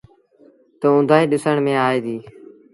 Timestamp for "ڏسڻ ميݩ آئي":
1.31-1.99